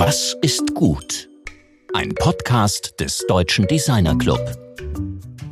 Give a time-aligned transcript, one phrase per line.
[0.00, 1.28] Was ist gut?
[1.92, 4.38] Ein Podcast des Deutschen Designer Club.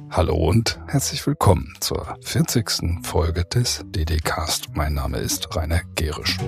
[0.09, 3.03] Hallo und herzlich willkommen zur 40.
[3.03, 4.69] Folge des DDcast.
[4.77, 6.39] Mein Name ist Rainer Gerisch.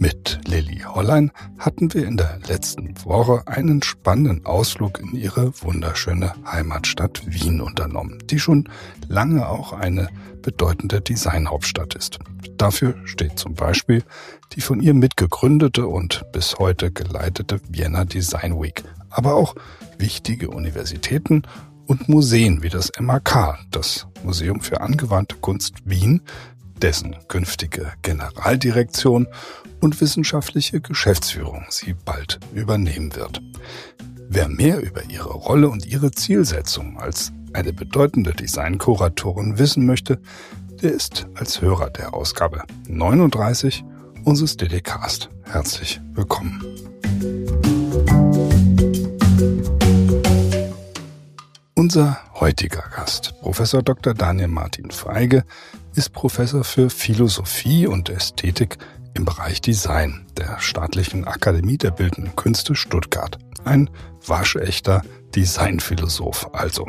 [0.00, 6.34] Mit Lilly Hollein hatten wir in der letzten Woche einen spannenden Ausflug in ihre wunderschöne
[6.44, 8.68] Heimatstadt Wien unternommen, die schon
[9.06, 10.08] lange auch eine
[10.42, 12.18] bedeutende Designhauptstadt ist.
[12.56, 14.02] Dafür steht zum Beispiel
[14.52, 19.54] die von ihr mitgegründete und bis heute geleitete Vienna Design Week, aber auch
[19.98, 21.42] wichtige Universitäten
[21.86, 26.22] und Museen wie das MAK, das Museum für angewandte Kunst Wien,
[26.80, 29.26] dessen künftige Generaldirektion
[29.80, 33.42] und wissenschaftliche Geschäftsführung sie bald übernehmen wird.
[34.28, 40.20] Wer mehr über ihre Rolle und ihre Zielsetzung als eine bedeutende Designkuratorin wissen möchte,
[40.84, 43.82] der ist als Hörer der Ausgabe 39
[44.24, 46.62] unseres DDcast herzlich willkommen.
[51.74, 54.12] Unser heutiger Gast, Professor Dr.
[54.12, 55.44] Daniel Martin Feige,
[55.94, 58.76] ist Professor für Philosophie und Ästhetik
[59.14, 63.38] im Bereich Design der Staatlichen Akademie der Bildenden Künste Stuttgart.
[63.64, 63.88] Ein
[64.26, 65.00] waschechter
[65.34, 66.86] Designphilosoph also.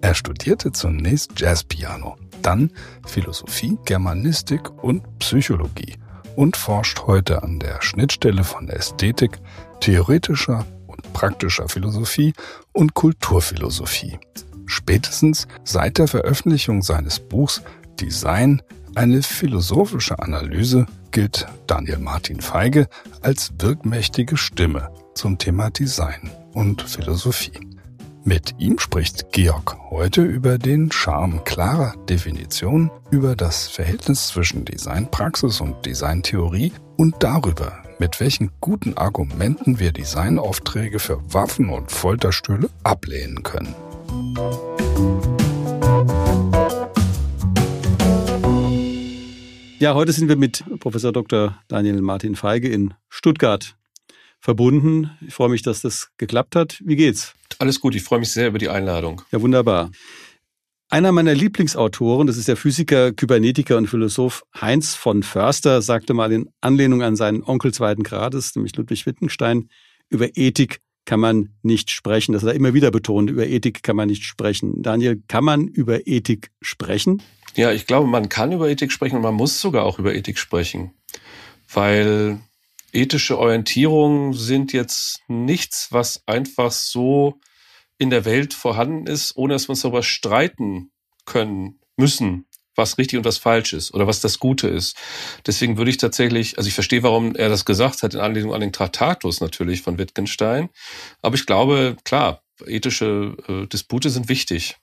[0.00, 2.16] Er studierte zunächst Jazzpiano,
[2.46, 2.70] dann
[3.06, 5.96] Philosophie, Germanistik und Psychologie
[6.36, 9.38] und forscht heute an der Schnittstelle von Ästhetik,
[9.80, 12.32] theoretischer und praktischer Philosophie
[12.72, 14.18] und Kulturphilosophie.
[14.66, 17.62] Spätestens seit der Veröffentlichung seines Buchs
[18.00, 18.62] Design,
[18.94, 22.88] eine philosophische Analyse gilt Daniel Martin Feige
[23.22, 27.75] als wirkmächtige Stimme zum Thema Design und Philosophie.
[28.28, 35.60] Mit ihm spricht Georg heute über den Charme klarer Definition, über das Verhältnis zwischen Designpraxis
[35.60, 43.44] und Designtheorie und darüber, mit welchen guten Argumenten wir Designaufträge für Waffen und Folterstühle ablehnen
[43.44, 43.76] können.
[49.78, 51.56] Ja, heute sind wir mit Professor Dr.
[51.68, 53.76] Daniel Martin Feige in Stuttgart
[54.40, 55.10] verbunden.
[55.26, 56.80] Ich freue mich, dass das geklappt hat.
[56.84, 57.34] Wie geht's?
[57.58, 59.22] Alles gut, ich freue mich sehr über die Einladung.
[59.32, 59.90] Ja, wunderbar.
[60.88, 66.30] Einer meiner Lieblingsautoren, das ist der Physiker, Kybernetiker und Philosoph Heinz von Förster, sagte mal
[66.30, 69.68] in Anlehnung an seinen Onkel zweiten Grades, nämlich Ludwig Wittgenstein,
[70.10, 72.32] über Ethik kann man nicht sprechen.
[72.32, 74.82] Das hat er immer wieder betont, über Ethik kann man nicht sprechen.
[74.82, 77.20] Daniel, kann man über Ethik sprechen?
[77.56, 80.38] Ja, ich glaube, man kann über Ethik sprechen und man muss sogar auch über Ethik
[80.38, 80.92] sprechen,
[81.72, 82.38] weil
[82.96, 87.38] ethische Orientierungen sind jetzt nichts, was einfach so
[87.98, 90.90] in der Welt vorhanden ist, ohne dass wir uns darüber streiten
[91.24, 94.96] können müssen, was richtig und was falsch ist oder was das Gute ist.
[95.46, 98.60] Deswegen würde ich tatsächlich, also ich verstehe, warum er das gesagt hat, in Anlehnung an
[98.60, 100.68] den Traktatus natürlich von Wittgenstein.
[101.22, 104.76] Aber ich glaube, klar, ethische äh, Dispute sind wichtig.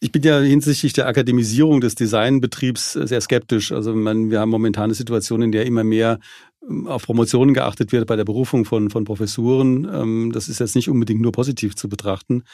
[0.00, 3.72] Ich bin ja hinsichtlich der Akademisierung des Designbetriebs sehr skeptisch.
[3.72, 6.20] Also man, wir haben momentan eine Situation, in der immer mehr
[6.68, 9.88] ähm, auf Promotionen geachtet wird bei der Berufung von, von Professuren.
[9.92, 12.44] Ähm, das ist jetzt nicht unbedingt nur positiv zu betrachten.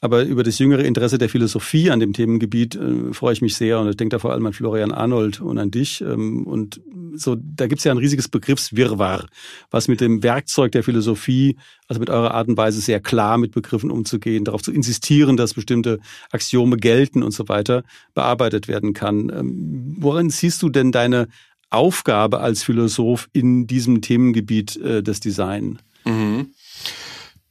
[0.00, 3.80] Aber über das jüngere Interesse der Philosophie an dem Themengebiet äh, freue ich mich sehr.
[3.80, 6.02] Und ich denke da vor allem an Florian Arnold und an dich.
[6.02, 6.80] Ähm, und
[7.14, 9.26] so, da gibt es ja ein riesiges Begriffswirrwarr,
[9.70, 11.56] was mit dem Werkzeug der Philosophie,
[11.88, 15.54] also mit eurer Art und Weise sehr klar mit Begriffen umzugehen, darauf zu insistieren, dass
[15.54, 16.00] bestimmte
[16.30, 17.82] Axiome gelten und so weiter,
[18.14, 19.30] bearbeitet werden kann.
[19.30, 21.28] Ähm, worin siehst du denn deine
[21.70, 25.78] Aufgabe als Philosoph in diesem Themengebiet äh, des Design?
[26.04, 26.48] Mhm.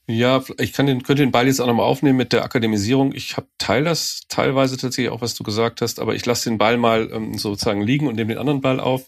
[0.05, 3.13] Ja, ich kann den, könnte den Ball jetzt auch nochmal aufnehmen mit der Akademisierung.
[3.13, 6.57] Ich habe teil das teilweise tatsächlich auch, was du gesagt hast, aber ich lasse den
[6.57, 9.05] Ball mal ähm, sozusagen liegen und nehme den anderen Ball auf.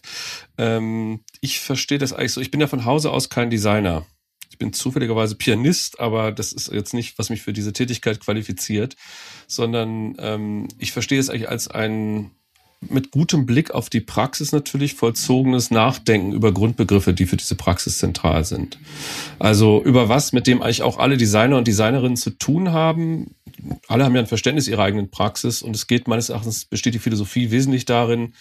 [0.56, 2.40] Ähm, ich verstehe das eigentlich so.
[2.40, 4.06] Ich bin ja von Hause aus kein Designer.
[4.50, 8.96] Ich bin zufälligerweise Pianist, aber das ist jetzt nicht, was mich für diese Tätigkeit qualifiziert,
[9.46, 12.30] sondern ähm, ich verstehe es eigentlich als ein
[12.80, 17.98] mit gutem Blick auf die Praxis natürlich vollzogenes Nachdenken über Grundbegriffe, die für diese Praxis
[17.98, 18.78] zentral sind.
[19.38, 23.34] Also über was, mit dem eigentlich auch alle Designer und Designerinnen zu tun haben.
[23.88, 26.98] Alle haben ja ein Verständnis ihrer eigenen Praxis und es geht meines Erachtens, besteht die
[26.98, 28.34] Philosophie wesentlich darin,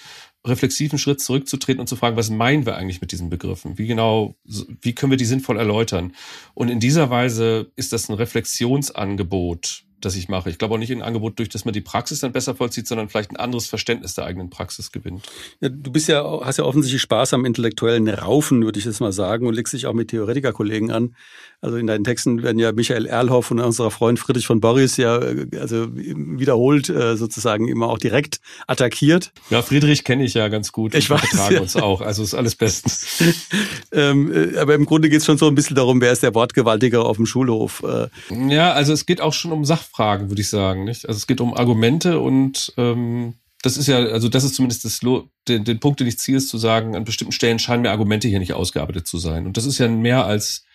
[0.46, 3.78] reflexiven Schritt zurückzutreten und zu fragen, was meinen wir eigentlich mit diesen Begriffen?
[3.78, 6.14] Wie genau, wie können wir die sinnvoll erläutern?
[6.54, 10.50] Und in dieser Weise ist das ein Reflexionsangebot das ich mache.
[10.50, 12.88] Ich glaube auch nicht in ein Angebot, durch das man die Praxis dann besser vollzieht,
[12.88, 15.24] sondern vielleicht ein anderes Verständnis der eigenen Praxis gewinnt.
[15.60, 19.12] Ja, du bist ja, hast ja offensichtlich Spaß am intellektuellen Raufen, würde ich jetzt mal
[19.12, 21.16] sagen, und legst dich auch mit Theoretikerkollegen an.
[21.62, 25.16] Also in deinen Texten werden ja Michael Erlhoff und unser Freund Friedrich von Boris ja
[25.16, 29.32] also wiederholt äh, sozusagen immer auch direkt attackiert.
[29.50, 30.94] Ja, Friedrich kenne ich ja ganz gut.
[30.94, 31.50] Ich weiß.
[31.50, 31.62] Wir ja.
[31.62, 32.02] uns auch.
[32.02, 33.24] Also ist alles bestens.
[33.92, 36.36] ähm, äh, aber im Grunde geht es schon so ein bisschen darum, wer ist der
[36.36, 37.84] Wortgewaltiger auf dem Schulhof.
[37.84, 38.10] Äh.
[38.54, 39.95] Ja, also es geht auch schon um Sachfragen,
[40.30, 40.84] würde ich sagen.
[40.84, 41.08] Nicht?
[41.08, 45.00] Also es geht um Argumente und ähm, das ist ja, also das ist zumindest das,
[45.48, 48.28] den, den Punkt, den ich ziehe, ist zu sagen, an bestimmten Stellen scheinen mir Argumente
[48.28, 49.48] hier nicht ausgearbeitet zu sein.
[49.48, 50.66] Und das ist ja mehr als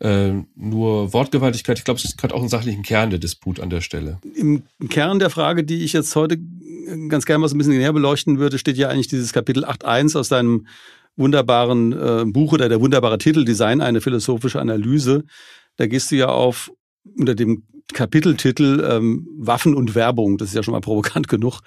[0.00, 1.78] äh, nur Wortgewaltigkeit.
[1.78, 4.20] Ich glaube, es hat auch einen sachlichen Kern der Disput an der Stelle.
[4.36, 6.38] Im Kern der Frage, die ich jetzt heute
[7.08, 10.16] ganz gerne mal so ein bisschen näher beleuchten würde, steht ja eigentlich dieses Kapitel 8.1
[10.16, 10.66] aus deinem
[11.16, 15.24] wunderbaren äh, Buch oder der wunderbare Titel Design, eine philosophische Analyse.
[15.76, 16.70] Da gehst du ja auf
[17.16, 17.62] unter dem
[17.92, 21.60] Kapiteltitel ähm, Waffen und Werbung, das ist ja schon mal provokant genug,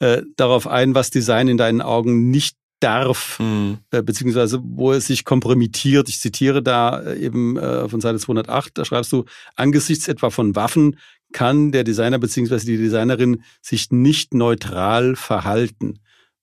[0.00, 3.78] äh, darauf ein, was Design in deinen Augen nicht darf, mhm.
[3.90, 6.08] äh, beziehungsweise wo es sich kompromittiert.
[6.08, 9.24] Ich zitiere da äh, eben äh, von Seite 208, da schreibst du,
[9.56, 10.98] angesichts etwa von Waffen
[11.32, 15.98] kann der Designer beziehungsweise die Designerin sich nicht neutral verhalten.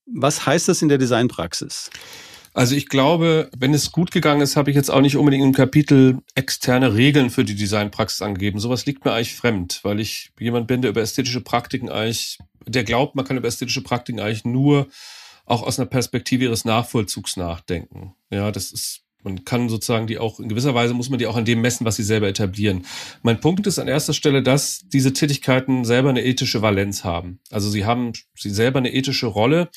[0.05, 1.89] Was heißt das in der Designpraxis?
[2.53, 5.53] Also ich glaube, wenn es gut gegangen ist, habe ich jetzt auch nicht unbedingt im
[5.53, 8.59] Kapitel externe Regeln für die Designpraxis angegeben.
[8.59, 12.83] Sowas liegt mir eigentlich fremd, weil ich jemand bin, der über ästhetische Praktiken eigentlich, der
[12.83, 14.87] glaubt, man kann über ästhetische Praktiken eigentlich nur
[15.45, 18.13] auch aus einer Perspektive ihres Nachvollzugs nachdenken.
[18.29, 21.35] Ja, das ist man kann sozusagen die auch, in gewisser Weise muss man die auch
[21.35, 22.85] an dem messen, was sie selber etablieren.
[23.21, 27.39] Mein Punkt ist an erster Stelle, dass diese Tätigkeiten selber eine ethische Valenz haben.
[27.51, 29.69] Also sie haben sie selber eine ethische Rolle.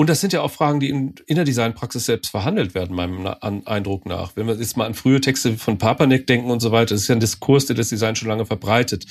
[0.00, 3.26] Und das sind ja auch Fragen, die in, in der Designpraxis selbst verhandelt werden, meinem
[3.66, 4.34] Eindruck nach.
[4.34, 7.08] Wenn wir jetzt mal an frühe Texte von Papanek denken und so weiter, das ist
[7.08, 9.04] ja ein Diskurs, der das Design schon lange verbreitet,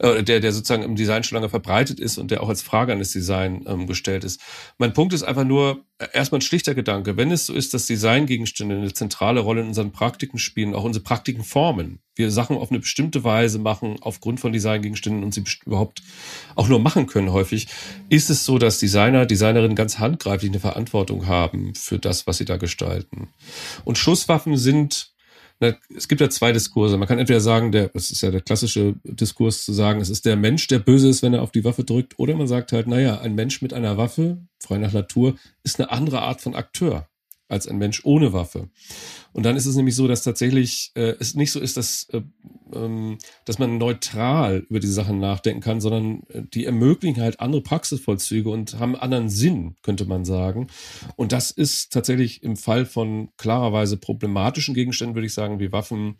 [0.00, 2.92] äh, der, der sozusagen im Design schon lange verbreitet ist und der auch als Frage
[2.92, 4.38] an das Design ähm, gestellt ist.
[4.76, 7.16] Mein Punkt ist einfach nur, äh, erstmal ein schlichter Gedanke.
[7.16, 11.02] Wenn es so ist, dass Designgegenstände eine zentrale Rolle in unseren Praktiken spielen, auch unsere
[11.02, 16.02] Praktiken formen, wir Sachen auf eine bestimmte Weise machen, aufgrund von Designgegenständen und sie überhaupt
[16.54, 17.68] auch nur machen können häufig,
[18.08, 22.44] ist es so, dass Designer, Designerinnen ganz handgreiflich eine Verantwortung haben für das, was sie
[22.44, 23.28] da gestalten.
[23.84, 25.12] Und Schusswaffen sind,
[25.60, 26.98] na, es gibt ja zwei Diskurse.
[26.98, 30.24] Man kann entweder sagen, der, das ist ja der klassische Diskurs zu sagen, es ist
[30.24, 32.86] der Mensch, der böse ist, wenn er auf die Waffe drückt, oder man sagt halt,
[32.86, 37.08] naja, ein Mensch mit einer Waffe, frei nach Natur, ist eine andere Art von Akteur
[37.48, 38.68] als ein Mensch ohne Waffe.
[39.32, 42.22] Und dann ist es nämlich so, dass tatsächlich äh, es nicht so ist, dass, äh,
[42.72, 47.62] ähm, dass man neutral über diese Sachen nachdenken kann, sondern äh, die ermöglichen halt andere
[47.62, 50.68] Praxisvollzüge und haben anderen Sinn, könnte man sagen.
[51.16, 56.16] Und das ist tatsächlich im Fall von klarerweise problematischen Gegenständen, würde ich sagen, wie Waffen,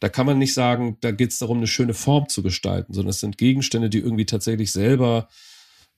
[0.00, 3.10] da kann man nicht sagen, da geht es darum, eine schöne Form zu gestalten, sondern
[3.10, 5.28] es sind Gegenstände, die irgendwie tatsächlich selber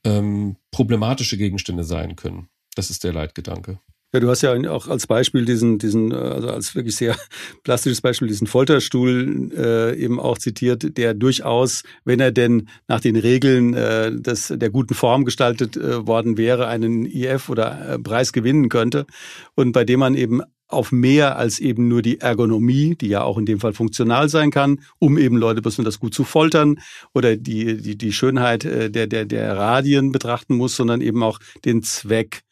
[0.05, 2.49] ähm, problematische Gegenstände sein können.
[2.75, 3.81] Das ist der Leitgedanke.
[4.15, 7.17] Ja, du hast ja auch als Beispiel diesen, diesen, äh, also als wirklich sehr
[7.65, 13.17] plastisches Beispiel diesen Folterstuhl äh, eben auch zitiert, der durchaus, wenn er denn nach den
[13.17, 18.33] Regeln äh, des, der guten Form gestaltet äh, worden wäre, einen IF oder äh, Preis
[18.33, 19.07] gewinnen könnte
[19.55, 23.39] und bei dem man eben auf mehr als eben nur die Ergonomie, die ja auch
[23.39, 26.81] in dem Fall funktional sein kann, um eben Leute besonders gut zu foltern
[27.15, 31.39] oder die, die, die Schönheit äh, der, der, der Radien betrachten muss, sondern eben auch
[31.65, 32.43] den Zweck.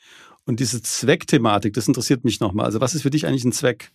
[0.47, 2.67] Und diese Zweckthematik, das interessiert mich nochmal.
[2.67, 3.93] Also was ist für dich eigentlich ein Zweck?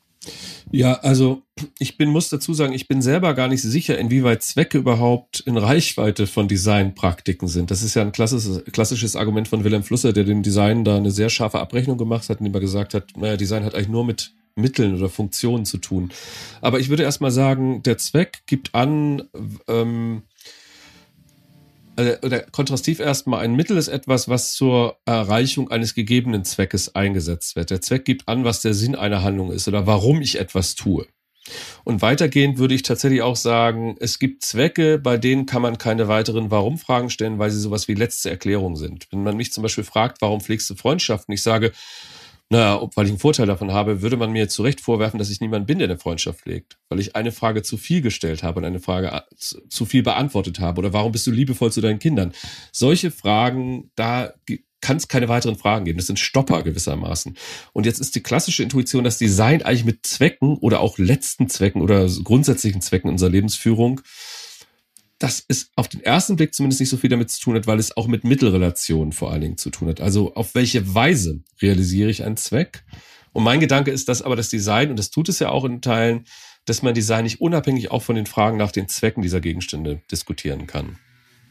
[0.71, 1.43] Ja, also
[1.79, 5.57] ich bin, muss dazu sagen, ich bin selber gar nicht sicher, inwieweit Zwecke überhaupt in
[5.57, 7.71] Reichweite von Designpraktiken sind.
[7.71, 11.11] Das ist ja ein klassisches, klassisches Argument von Wilhelm Flusser, der dem Design da eine
[11.11, 14.33] sehr scharfe Abrechnung gemacht hat, indem er gesagt hat, naja, Design hat eigentlich nur mit
[14.55, 16.11] Mitteln oder Funktionen zu tun.
[16.61, 19.23] Aber ich würde erstmal sagen, der Zweck gibt an,
[19.67, 20.23] ähm,
[22.21, 27.69] oder kontrastiv erstmal, ein Mittel ist etwas, was zur Erreichung eines gegebenen Zweckes eingesetzt wird.
[27.69, 31.07] Der Zweck gibt an, was der Sinn einer Handlung ist oder warum ich etwas tue.
[31.83, 36.07] Und weitergehend würde ich tatsächlich auch sagen, es gibt Zwecke, bei denen kann man keine
[36.07, 39.07] weiteren Warum-Fragen stellen, weil sie sowas wie letzte Erklärung sind.
[39.11, 41.33] Wenn man mich zum Beispiel fragt, warum pflegst du Freundschaften?
[41.33, 41.71] Ich sage,
[42.51, 45.29] naja, ob, weil ich einen Vorteil davon habe, würde man mir zu Recht vorwerfen, dass
[45.29, 46.77] ich niemand bin, der eine Freundschaft pflegt.
[46.89, 50.79] Weil ich eine Frage zu viel gestellt habe und eine Frage zu viel beantwortet habe.
[50.79, 52.33] Oder warum bist du liebevoll zu deinen Kindern?
[52.71, 54.33] Solche Fragen, da
[54.81, 55.97] kann es keine weiteren Fragen geben.
[55.97, 57.37] Das sind Stopper gewissermaßen.
[57.73, 61.81] Und jetzt ist die klassische Intuition, dass Design eigentlich mit Zwecken oder auch letzten Zwecken
[61.81, 64.01] oder grundsätzlichen Zwecken unserer Lebensführung
[65.19, 67.77] dass es auf den ersten Blick zumindest nicht so viel damit zu tun hat, weil
[67.77, 69.99] es auch mit Mittelrelationen vor allen Dingen zu tun hat.
[69.99, 72.85] Also auf welche Weise realisiere ich einen Zweck?
[73.33, 75.81] Und mein Gedanke ist, dass aber das Design, und das tut es ja auch in
[75.81, 76.25] Teilen,
[76.65, 80.67] dass man Design nicht unabhängig auch von den Fragen nach den Zwecken dieser Gegenstände diskutieren
[80.67, 80.97] kann.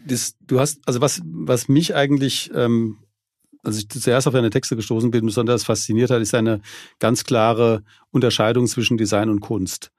[0.06, 2.98] Das, du hast, also was, was mich eigentlich, ähm,
[3.62, 6.62] als ich zuerst auf deine Texte gestoßen bin, besonders fasziniert hat, ist eine
[7.00, 9.90] ganz klare Unterscheidung zwischen Design und Kunst.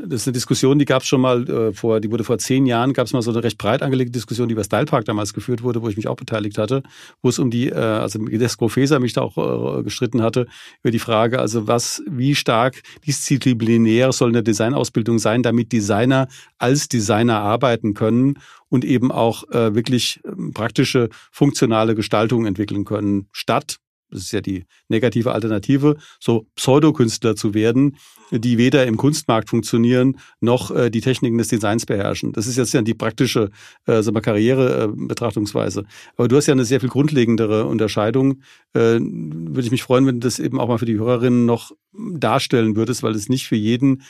[0.00, 2.66] Das ist eine Diskussion, die gab es schon mal äh, vor, die wurde vor zehn
[2.66, 5.34] Jahren, gab es mal so eine recht breit angelegte Diskussion, die über Style Park damals
[5.34, 6.84] geführt wurde, wo ich mich auch beteiligt hatte,
[7.20, 10.46] wo es um die, äh, also Desco Feser mich da auch äh, gestritten hatte,
[10.84, 16.28] über die Frage, also was, wie stark disziplinär soll eine Designausbildung sein, damit Designer
[16.58, 18.38] als Designer arbeiten können
[18.68, 23.78] und eben auch äh, wirklich ähm, praktische, funktionale Gestaltungen entwickeln können, statt
[24.10, 27.96] das ist ja die negative Alternative, so Pseudokünstler zu werden,
[28.30, 32.32] die weder im Kunstmarkt funktionieren, noch äh, die Techniken des Designs beherrschen.
[32.32, 33.50] Das ist jetzt ja die praktische
[33.86, 35.84] äh, wir, Karrierebetrachtungsweise.
[36.16, 38.42] Aber du hast ja eine sehr viel grundlegendere Unterscheidung.
[38.74, 41.72] Äh, würde ich mich freuen, wenn du das eben auch mal für die Hörerinnen noch
[41.92, 44.02] darstellen würdest, weil es nicht für jeden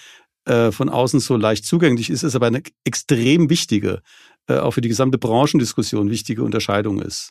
[0.45, 4.03] äh, von außen so leicht zugänglich ist, ist aber eine extrem wichtige,
[4.49, 7.31] äh, auch für die gesamte Branchendiskussion wichtige Unterscheidung ist.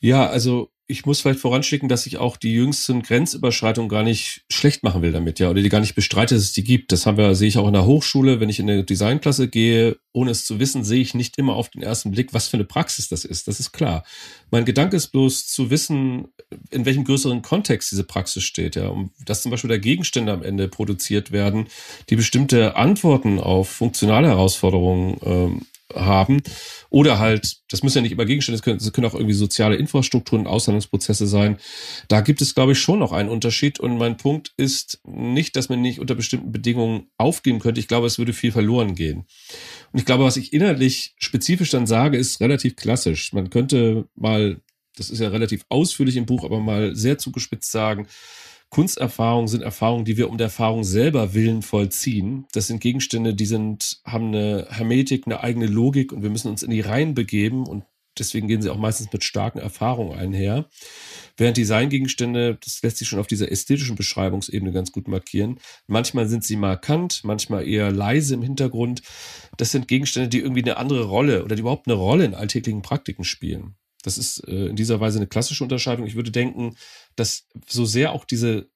[0.00, 4.82] Ja, also ich muss vielleicht voranschicken, dass ich auch die jüngsten Grenzüberschreitungen gar nicht schlecht
[4.82, 6.92] machen will damit, ja, oder die gar nicht bestreite, dass es die gibt.
[6.92, 8.40] Das haben wir, sehe ich auch in der Hochschule.
[8.40, 11.68] Wenn ich in eine Designklasse gehe, ohne es zu wissen, sehe ich nicht immer auf
[11.68, 13.48] den ersten Blick, was für eine Praxis das ist.
[13.48, 14.02] Das ist klar.
[14.50, 16.28] Mein Gedanke ist bloß zu wissen,
[16.70, 20.42] in welchem größeren Kontext diese Praxis steht, ja, um, dass zum Beispiel da Gegenstände am
[20.42, 21.66] Ende produziert werden,
[22.08, 26.42] die bestimmte Antworten auf funktionale Herausforderungen ähm, haben.
[26.90, 30.46] Oder halt, das müssen ja nicht immer Gegenstände, das können, können auch irgendwie soziale Infrastrukturen,
[30.46, 31.58] Aushandlungsprozesse sein.
[32.08, 33.80] Da gibt es, glaube ich, schon noch einen Unterschied.
[33.80, 37.80] Und mein Punkt ist nicht, dass man nicht unter bestimmten Bedingungen aufgeben könnte.
[37.80, 39.26] Ich glaube, es würde viel verloren gehen.
[39.92, 43.32] Und ich glaube, was ich inhaltlich spezifisch dann sage, ist relativ klassisch.
[43.32, 44.60] Man könnte mal,
[44.96, 48.06] das ist ja relativ ausführlich im Buch, aber mal sehr zugespitzt sagen,
[48.70, 52.46] Kunsterfahrungen sind Erfahrungen, die wir um der Erfahrung selber willen vollziehen.
[52.52, 56.62] Das sind Gegenstände, die sind, haben eine Hermetik, eine eigene Logik und wir müssen uns
[56.62, 57.84] in die Reihen begeben und
[58.18, 60.68] deswegen gehen sie auch meistens mit starken Erfahrungen einher.
[61.36, 65.60] Während Designgegenstände, das lässt sich schon auf dieser ästhetischen Beschreibungsebene ganz gut markieren.
[65.86, 69.02] Manchmal sind sie markant, manchmal eher leise im Hintergrund.
[69.56, 72.82] Das sind Gegenstände, die irgendwie eine andere Rolle oder die überhaupt eine Rolle in alltäglichen
[72.82, 73.76] Praktiken spielen.
[74.08, 76.06] Das ist äh, in dieser Weise eine klassische Unterscheidung.
[76.06, 76.76] Ich würde denken,
[77.14, 78.70] dass so sehr auch diese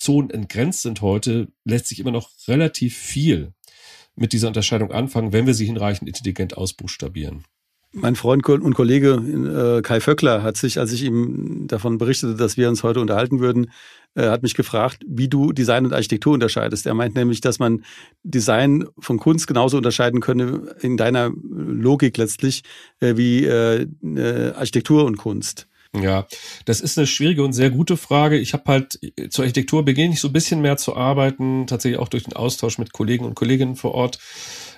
[0.00, 3.52] Zonen entgrenzt sind heute, lässt sich immer noch relativ viel
[4.16, 7.44] mit dieser Unterscheidung anfangen, wenn wir sie hinreichend intelligent ausbuchstabieren.
[7.92, 12.56] Mein Freund und Kollege äh, Kai Vöckler hat sich, als ich ihm davon berichtete, dass
[12.56, 13.70] wir uns heute unterhalten würden,
[14.14, 16.86] äh, hat mich gefragt, wie du Design und Architektur unterscheidest.
[16.86, 17.84] Er meint nämlich, dass man
[18.22, 22.62] Design von Kunst genauso unterscheiden könne in deiner Logik letztlich
[23.00, 25.68] äh, wie Architektur und Kunst.
[25.94, 26.26] Ja,
[26.64, 28.38] das ist eine schwierige und sehr gute Frage.
[28.38, 32.08] Ich habe halt zur Architektur beginne ich so ein bisschen mehr zu arbeiten, tatsächlich auch
[32.08, 34.18] durch den Austausch mit Kollegen und Kolleginnen vor Ort.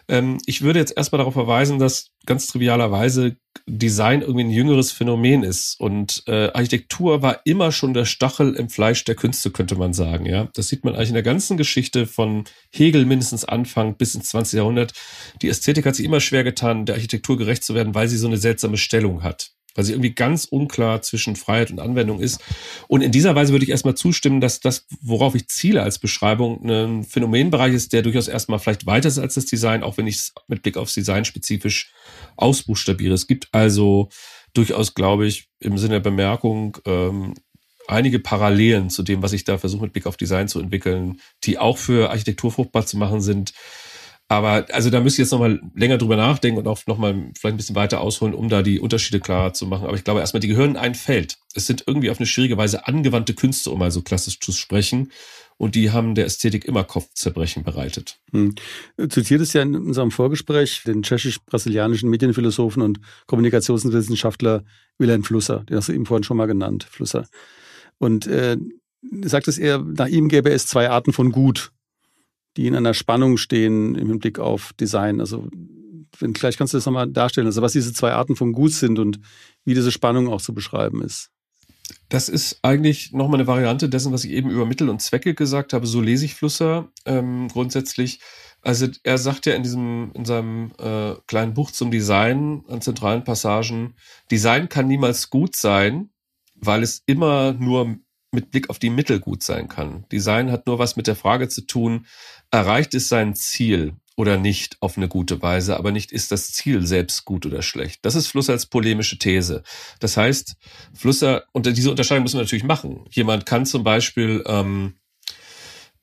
[0.08, 5.42] Ähm, ich würde jetzt erstmal darauf verweisen, dass ganz trivialerweise Design irgendwie ein jüngeres Phänomen
[5.42, 5.78] ist.
[5.80, 10.26] Und äh, Architektur war immer schon der Stachel im Fleisch der Künste, könnte man sagen.
[10.26, 14.30] Ja, Das sieht man eigentlich in der ganzen Geschichte von Hegel mindestens Anfang bis ins
[14.30, 14.58] 20.
[14.58, 14.92] Jahrhundert.
[15.42, 18.26] Die Ästhetik hat sich immer schwer getan, der Architektur gerecht zu werden, weil sie so
[18.26, 22.40] eine seltsame Stellung hat weil sie irgendwie ganz unklar zwischen Freiheit und Anwendung ist.
[22.88, 26.68] Und in dieser Weise würde ich erstmal zustimmen, dass das, worauf ich ziele als Beschreibung,
[26.68, 30.16] ein Phänomenbereich ist, der durchaus erstmal vielleicht weiter ist als das Design, auch wenn ich
[30.16, 31.92] es mit Blick aufs Design spezifisch
[32.36, 33.14] ausbuchstabiere.
[33.14, 34.08] Es gibt also
[34.52, 37.34] durchaus, glaube ich, im Sinne der Bemerkung ähm,
[37.86, 41.58] einige Parallelen zu dem, was ich da versuche mit Blick auf Design zu entwickeln, die
[41.58, 43.52] auch für Architektur fruchtbar zu machen sind.
[44.28, 47.56] Aber also da müsste ich jetzt nochmal länger drüber nachdenken und auch nochmal vielleicht ein
[47.58, 49.86] bisschen weiter ausholen, um da die Unterschiede klarer zu machen.
[49.86, 51.36] Aber ich glaube erstmal, die gehören in ein Feld.
[51.54, 55.12] Es sind irgendwie auf eine schwierige Weise angewandte Künste, um mal so klassisch zu sprechen.
[55.56, 58.18] Und die haben der Ästhetik immer Kopfzerbrechen bereitet.
[58.32, 58.54] Hm.
[59.08, 64.64] Zitiert es ja in unserem Vorgespräch den tschechisch-brasilianischen Medienphilosophen und Kommunikationswissenschaftler
[64.98, 65.60] Wilhelm Flusser.
[65.68, 67.28] Den hast du eben vorhin schon mal genannt, Flusser.
[67.98, 68.56] Und äh,
[69.22, 71.72] sagt es eher, nach ihm gäbe es zwei Arten von Gut
[72.56, 75.20] die in einer Spannung stehen im Hinblick auf Design.
[75.20, 75.48] Also
[76.16, 79.20] vielleicht kannst du das nochmal darstellen, also was diese zwei Arten von Gut sind und
[79.64, 81.30] wie diese Spannung auch zu beschreiben ist.
[82.08, 85.72] Das ist eigentlich nochmal eine Variante dessen, was ich eben über Mittel und Zwecke gesagt
[85.72, 85.86] habe.
[85.86, 88.20] So lese ich Flusser ähm, grundsätzlich.
[88.62, 93.24] Also er sagt ja in diesem, in seinem äh, kleinen Buch zum Design an zentralen
[93.24, 93.94] Passagen,
[94.30, 96.08] Design kann niemals gut sein,
[96.54, 97.98] weil es immer nur
[98.34, 100.04] mit Blick auf die Mittel gut sein kann.
[100.10, 102.06] Design hat nur was mit der Frage zu tun,
[102.50, 106.86] erreicht es sein Ziel oder nicht auf eine gute Weise, aber nicht ist das Ziel
[106.86, 108.00] selbst gut oder schlecht.
[108.02, 109.62] Das ist Flusser als polemische These.
[109.98, 110.56] Das heißt,
[110.94, 113.04] Flusser, und diese Unterscheidung müssen wir natürlich machen.
[113.10, 114.94] Jemand kann zum Beispiel ähm,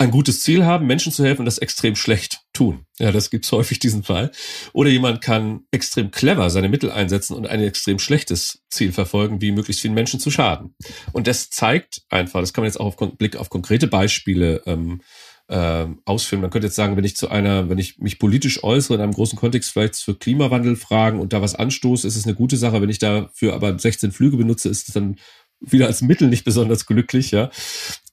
[0.01, 2.85] ein gutes Ziel haben, Menschen zu helfen und das extrem schlecht tun.
[2.97, 4.31] Ja, das gibt's häufig diesen Fall.
[4.73, 9.51] Oder jemand kann extrem clever seine Mittel einsetzen und ein extrem schlechtes Ziel verfolgen, wie
[9.51, 10.73] möglichst vielen Menschen zu schaden.
[11.11, 15.01] Und das zeigt einfach, das kann man jetzt auch auf Blick auf konkrete Beispiele ähm,
[15.47, 16.41] äh, ausführen.
[16.41, 19.13] Man könnte jetzt sagen, wenn ich zu einer, wenn ich mich politisch äußere in einem
[19.13, 22.81] großen Kontext vielleicht für Klimawandel fragen und da was anstoße, ist es eine gute Sache.
[22.81, 25.17] Wenn ich dafür aber 16 Flüge benutze, ist es dann
[25.59, 27.51] wieder als Mittel nicht besonders glücklich, ja.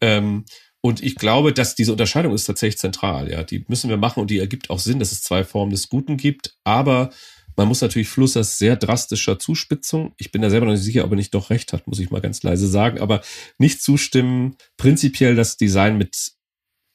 [0.02, 0.44] Ähm,
[0.80, 3.30] und ich glaube, dass diese Unterscheidung ist tatsächlich zentral.
[3.30, 5.88] Ja, die müssen wir machen und die ergibt auch Sinn, dass es zwei Formen des
[5.88, 6.56] Guten gibt.
[6.64, 7.10] Aber
[7.56, 10.14] man muss natürlich Flussers sehr drastischer Zuspitzung.
[10.16, 12.10] Ich bin da selber noch nicht sicher, ob er nicht doch recht hat, muss ich
[12.10, 13.00] mal ganz leise sagen.
[13.00, 13.22] Aber
[13.58, 16.32] nicht zustimmen, prinzipiell das Design mit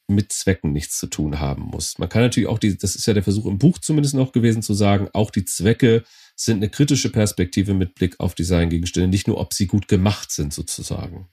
[0.09, 1.97] mit Zwecken nichts zu tun haben muss.
[1.97, 4.61] Man kann natürlich auch die, das ist ja der Versuch im Buch zumindest noch gewesen
[4.61, 6.03] zu sagen, auch die Zwecke
[6.35, 10.53] sind eine kritische Perspektive mit Blick auf Designgegenstände, nicht nur, ob sie gut gemacht sind
[10.53, 11.29] sozusagen.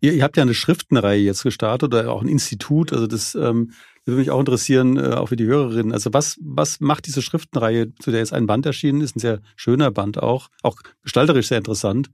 [0.00, 2.92] Ihr, ihr habt ja eine Schriftenreihe jetzt gestartet oder auch ein Institut.
[2.92, 3.72] Also das, ähm,
[4.04, 5.92] das würde mich auch interessieren, äh, auch für die Hörerinnen.
[5.92, 9.40] Also was, was macht diese Schriftenreihe, zu der jetzt ein Band erschienen ist, ein sehr
[9.56, 12.10] schöner Band auch, auch gestalterisch sehr interessant.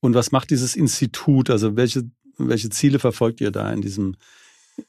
[0.00, 1.50] Und was macht dieses Institut?
[1.50, 2.02] Also welche,
[2.38, 4.16] welche Ziele verfolgt ihr da in diesem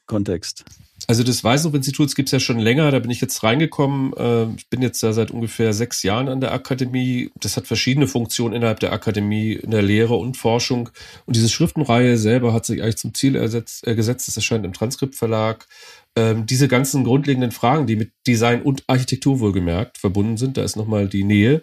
[0.06, 0.64] Kontext?
[1.06, 4.12] Also des Weisenhof-Instituts gibt es ja schon länger, da bin ich jetzt reingekommen.
[4.14, 7.30] Äh, ich bin jetzt da seit ungefähr sechs Jahren an der Akademie.
[7.40, 10.90] Das hat verschiedene Funktionen innerhalb der Akademie, in der Lehre und Forschung.
[11.24, 14.74] Und diese Schriftenreihe selber hat sich eigentlich zum Ziel ersetzt, äh, gesetzt, das erscheint im
[14.74, 15.66] Transkriptverlag,
[16.14, 20.76] ähm, diese ganzen grundlegenden Fragen, die mit Design und Architektur wohlgemerkt verbunden sind, da ist
[20.76, 21.62] nochmal die Nähe,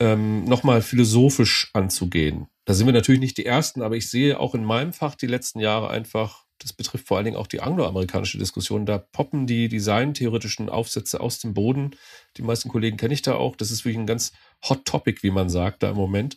[0.00, 2.46] ähm, nochmal philosophisch anzugehen.
[2.64, 5.26] Da sind wir natürlich nicht die Ersten, aber ich sehe auch in meinem Fach die
[5.26, 8.86] letzten Jahre einfach das betrifft vor allen Dingen auch die angloamerikanische Diskussion.
[8.86, 11.90] Da poppen die designtheoretischen Aufsätze aus dem Boden.
[12.36, 13.56] Die meisten Kollegen kenne ich da auch.
[13.56, 14.32] Das ist wirklich ein ganz
[14.68, 16.36] hot topic, wie man sagt, da im Moment.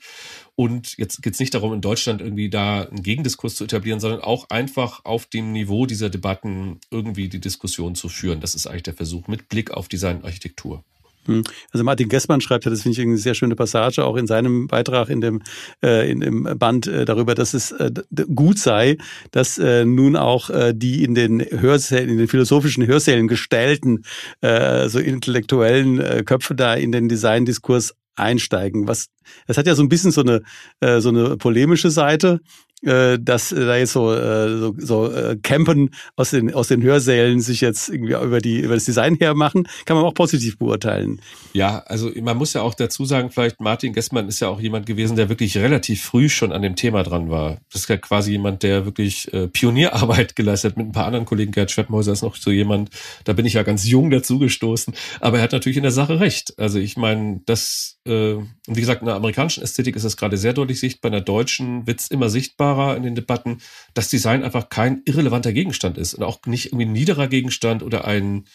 [0.55, 4.21] Und jetzt geht es nicht darum, in Deutschland irgendwie da einen Gegendiskurs zu etablieren, sondern
[4.21, 8.41] auch einfach auf dem Niveau dieser Debatten irgendwie die Diskussion zu führen.
[8.41, 10.83] Das ist eigentlich der Versuch mit Blick auf Designarchitektur.
[11.29, 11.43] Hm.
[11.71, 14.67] Also Martin Gessmann schreibt ja, das finde ich eine sehr schöne Passage, auch in seinem
[14.67, 15.41] Beitrag in dem,
[15.83, 17.91] äh, in dem Band äh, darüber, dass es äh,
[18.33, 18.97] gut sei,
[19.29, 24.03] dass äh, nun auch äh, die in den Hörsälen, in den philosophischen Hörsälen gestellten,
[24.41, 28.87] äh, so intellektuellen äh, Köpfe da in den Designdiskurs einsteigen.
[28.87, 29.07] Was,
[29.47, 30.41] das hat ja so ein bisschen so eine,
[30.81, 32.41] äh, so eine polemische Seite,
[32.83, 37.41] äh, dass da jetzt so, äh, so, so äh, Campen aus den, aus den Hörsälen
[37.41, 41.21] sich jetzt irgendwie über, die, über das Design hermachen, kann man auch positiv beurteilen.
[41.53, 44.85] Ja, also man muss ja auch dazu sagen, vielleicht Martin Gessmann ist ja auch jemand
[44.85, 47.57] gewesen, der wirklich relativ früh schon an dem Thema dran war.
[47.71, 51.25] Das ist ja quasi jemand, der wirklich äh, Pionierarbeit geleistet hat mit ein paar anderen
[51.25, 51.51] Kollegen.
[51.51, 52.91] Gerd Schweppenhäuser ist noch so jemand,
[53.25, 54.93] da bin ich ja ganz jung dazugestoßen.
[55.19, 56.53] Aber er hat natürlich in der Sache recht.
[56.57, 58.35] Also ich meine, das, äh,
[58.67, 61.09] wie gesagt, in der amerikanischen Ästhetik ist das gerade sehr deutlich sichtbar.
[61.09, 63.59] In der deutschen wird's immer sichtbar sichtbarer in den Debatten,
[63.93, 68.05] dass Design einfach kein irrelevanter Gegenstand ist und auch nicht irgendwie ein niederer Gegenstand oder
[68.05, 68.45] ein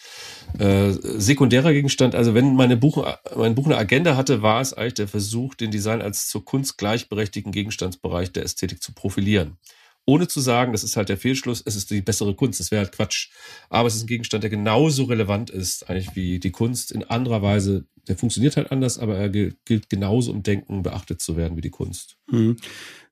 [0.57, 2.15] äh, sekundärer Gegenstand.
[2.15, 5.71] Also wenn meine Buch, mein Buch eine Agenda hatte, war es eigentlich der Versuch, den
[5.71, 9.57] Design als zur Kunst gleichberechtigten Gegenstandsbereich der Ästhetik zu profilieren
[10.07, 12.83] ohne zu sagen, das ist halt der Fehlschluss, es ist die bessere Kunst, das wäre
[12.83, 13.29] halt Quatsch.
[13.71, 17.41] Aber es ist ein Gegenstand, der genauso relevant ist, eigentlich wie die Kunst in anderer
[17.41, 17.85] Weise.
[18.07, 21.71] Der funktioniert halt anders, aber er gilt genauso im Denken beachtet zu werden wie die
[21.71, 22.17] Kunst.
[22.29, 22.57] Mhm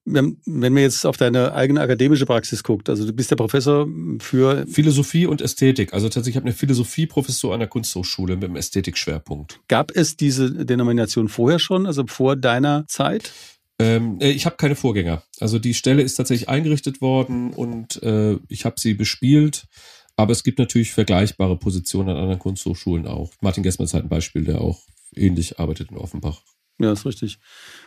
[0.06, 3.88] wenn man jetzt auf deine eigene akademische Praxis guckt, also du bist der Professor
[4.20, 5.94] für Philosophie und Ästhetik.
[5.94, 9.62] Also tatsächlich, ich habe eine Philosophieprofessur an der Kunsthochschule mit einem Ästhetikschwerpunkt.
[9.68, 13.32] Gab es diese Denomination vorher schon, also vor deiner Zeit?
[13.80, 15.24] Ähm, äh, ich habe keine Vorgänger.
[15.40, 19.66] Also die Stelle ist tatsächlich eingerichtet worden und äh, ich habe sie bespielt.
[20.16, 23.32] Aber es gibt natürlich vergleichbare Positionen an anderen Kunsthochschulen auch.
[23.42, 24.82] Martin Gessmann ist halt ein Beispiel, der auch
[25.16, 26.42] ähnlich arbeitet in Offenbach.
[26.80, 27.38] Ja, ist richtig.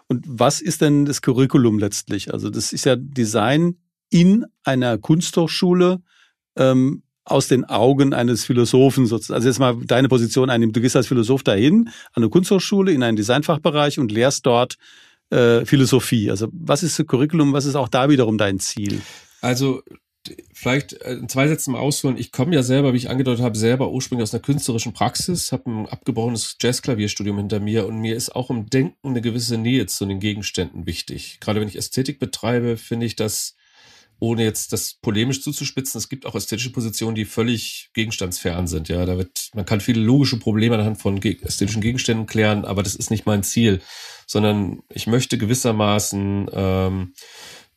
[0.06, 2.32] Und was ist denn das Curriculum letztlich?
[2.32, 3.76] Also das ist ja Design
[4.10, 6.00] in einer Kunsthochschule
[6.56, 9.36] ähm, aus den Augen eines Philosophen sozusagen.
[9.36, 10.72] Also jetzt mal deine Position einnehmen.
[10.72, 14.76] Du gehst als Philosoph dahin, an eine Kunsthochschule, in einen Designfachbereich und lehrst dort
[15.30, 16.30] äh, Philosophie.
[16.30, 17.52] Also was ist das Curriculum?
[17.52, 19.02] Was ist auch da wiederum dein Ziel?
[19.40, 19.82] Also
[20.52, 22.16] vielleicht äh, in zwei Sätzen mal ausholen.
[22.16, 25.70] Ich komme ja selber, wie ich angedeutet habe, selber ursprünglich aus einer künstlerischen Praxis, habe
[25.70, 30.06] ein abgebrochenes Jazzklavierstudium hinter mir und mir ist auch im Denken eine gewisse Nähe zu
[30.06, 31.38] den Gegenständen wichtig.
[31.40, 33.56] Gerade wenn ich Ästhetik betreibe, finde ich das,
[34.18, 38.88] ohne jetzt das polemisch zuzuspitzen, es gibt auch ästhetische Positionen, die völlig gegenstandsfern sind.
[38.88, 42.94] Ja, da wird, man kann viele logische Probleme anhand von ästhetischen Gegenständen klären, aber das
[42.94, 43.80] ist nicht mein Ziel,
[44.26, 47.12] sondern ich möchte gewissermaßen ähm,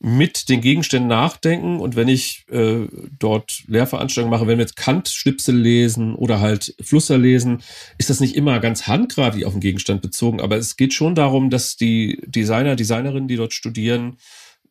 [0.02, 2.88] mit den Gegenständen nachdenken und wenn ich äh,
[3.20, 7.62] dort Lehrveranstaltungen mache, wenn wir jetzt Kant-Schnipsel lesen oder halt Flusser lesen,
[7.98, 11.50] ist das nicht immer ganz handgreiflich auf den Gegenstand bezogen, aber es geht schon darum,
[11.50, 14.18] dass die Designer, Designerinnen, die dort studieren,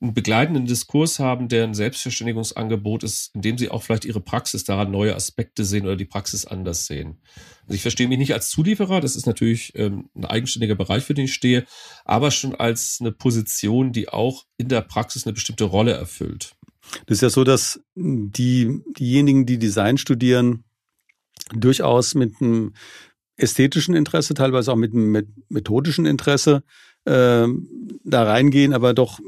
[0.01, 4.65] einen begleitenden Diskurs haben, der ein Selbstverständigungsangebot ist, in dem sie auch vielleicht ihre Praxis
[4.65, 7.19] daran neue Aspekte sehen oder die Praxis anders sehen.
[7.69, 11.13] Also ich verstehe mich nicht als Zulieferer, das ist natürlich ähm, ein eigenständiger Bereich, für
[11.13, 11.67] den ich stehe,
[12.07, 16.57] aber schon als eine Position, die auch in der Praxis eine bestimmte Rolle erfüllt.
[17.05, 20.65] Das ist ja so, dass die, diejenigen, die Design studieren,
[21.53, 22.73] durchaus mit einem
[23.37, 26.63] ästhetischen Interesse, teilweise auch mit einem methodischen Interesse
[27.05, 27.47] äh,
[28.05, 29.21] da reingehen, aber doch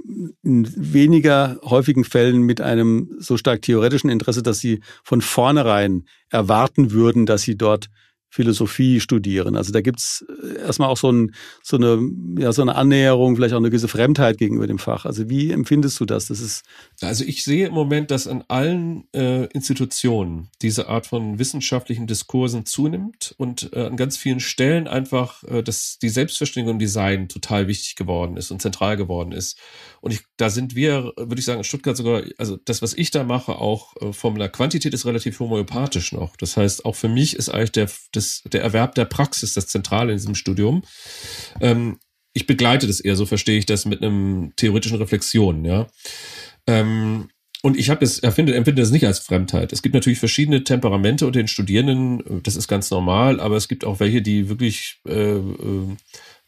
[0.42, 6.90] in weniger häufigen Fällen mit einem so stark theoretischen Interesse, dass sie von vornherein erwarten
[6.90, 7.90] würden, dass sie dort
[8.30, 9.56] Philosophie studieren.
[9.56, 12.00] Also da gibt's äh, erstmal auch so, ein, so, eine,
[12.38, 15.04] ja, so eine Annäherung, vielleicht auch eine gewisse Fremdheit gegenüber dem Fach.
[15.04, 16.26] Also wie empfindest du das?
[16.26, 16.62] das ist
[17.02, 22.66] also ich sehe im Moment, dass an allen äh, Institutionen diese Art von wissenschaftlichen Diskursen
[22.66, 27.68] zunimmt und äh, an ganz vielen Stellen einfach äh, dass die Selbstverständigung im Design total
[27.68, 29.58] wichtig geworden ist und zentral geworden ist.
[30.00, 33.10] Und ich, da sind wir, würde ich sagen, in Stuttgart sogar, also das, was ich
[33.10, 36.36] da mache, auch äh, von der Quantität ist relativ homöopathisch noch.
[36.36, 40.12] Das heißt, auch für mich ist eigentlich der, das, der Erwerb der Praxis das Zentrale
[40.12, 40.82] in diesem Studium.
[41.60, 41.98] Ähm,
[42.32, 45.88] ich begleite das eher, so verstehe ich das, mit einem theoretischen Reflexion, ja.
[46.66, 47.28] Ähm,
[47.62, 49.72] und ich habe es, empfinde, empfinde das nicht als Fremdheit.
[49.72, 53.84] Es gibt natürlich verschiedene Temperamente unter den Studierenden, das ist ganz normal, aber es gibt
[53.84, 55.96] auch welche, die wirklich äh, äh,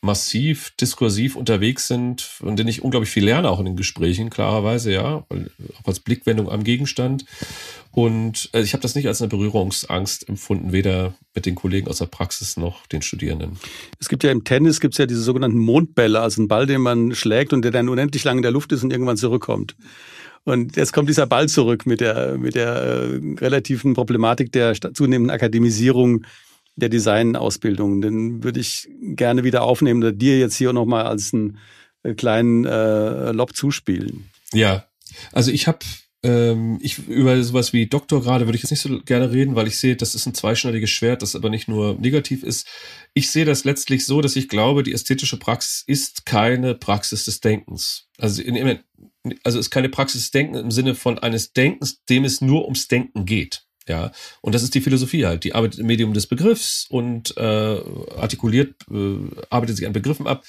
[0.03, 4.93] massiv diskursiv unterwegs sind, von denen ich unglaublich viel lerne, auch in den Gesprächen, klarerweise,
[4.93, 7.25] ja, auch als Blickwendung am Gegenstand.
[7.93, 11.99] Und also ich habe das nicht als eine Berührungsangst empfunden, weder mit den Kollegen aus
[11.99, 13.61] der Praxis noch den Studierenden.
[14.01, 17.15] Es gibt ja im Tennis gibt's ja diese sogenannten Mondbälle, also einen Ball, den man
[17.15, 19.77] schlägt und der dann unendlich lang in der Luft ist und irgendwann zurückkommt.
[20.45, 25.31] Und jetzt kommt dieser Ball zurück mit der, mit der äh, relativen Problematik der zunehmenden
[25.31, 26.25] Akademisierung
[26.77, 28.01] der Designausbildung.
[28.01, 31.59] Den würde ich gerne wieder aufnehmen oder dir jetzt hier nochmal als einen
[32.03, 34.31] äh, kleinen äh, Lob zuspielen.
[34.53, 34.87] Ja,
[35.33, 35.81] also ich habe
[36.25, 39.67] ähm, ich über sowas wie Doktor gerade würde ich jetzt nicht so gerne reden, weil
[39.67, 42.67] ich sehe, das ist ein zweischneidiges Schwert, das aber nicht nur negativ ist.
[43.13, 47.41] Ich sehe das letztlich so, dass ich glaube, die ästhetische Praxis ist keine Praxis des
[47.41, 48.09] Denkens.
[48.19, 48.79] Also, in,
[49.43, 52.87] also ist keine Praxis des Denkens im Sinne von eines Denkens, dem es nur ums
[52.87, 53.65] Denken geht.
[53.89, 55.43] Ja, und das ist die Philosophie halt.
[55.43, 59.17] Die arbeitet im Medium des Begriffs und äh, artikuliert, äh,
[59.51, 60.45] arbeitet sich an Begriffen ab.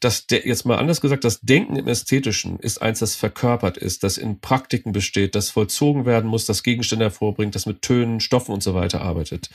[0.00, 4.02] Das der, jetzt mal anders gesagt, das Denken im Ästhetischen ist eins, das verkörpert ist,
[4.02, 8.54] das in Praktiken besteht, das vollzogen werden muss, das Gegenstände hervorbringt, das mit Tönen, Stoffen
[8.54, 9.50] und so weiter arbeitet.